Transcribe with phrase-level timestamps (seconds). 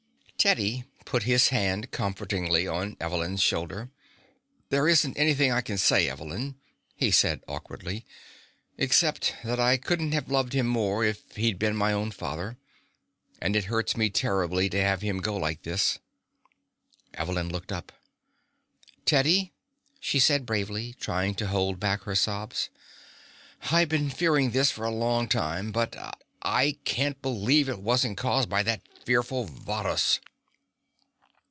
[0.43, 3.91] Teddy put his hand comfortingly on Evelyn's shoulder.
[4.69, 6.55] "There isn't anything I can say, Evelyn,"
[6.95, 8.07] he said awkwardly,
[8.75, 12.57] "except that I couldn't have loved him more if he'd been my own father,
[13.39, 15.99] and it hurts me terribly to have him go like this."
[17.13, 17.91] Evelyn looked up.
[19.05, 19.53] "Teddy,"
[19.99, 22.71] she said bravely, trying to hold back her sobs,
[23.69, 25.95] "I've been fearing this for a long time, but
[26.41, 30.19] I can't believe it wasn't caused by that fearful Varrhus."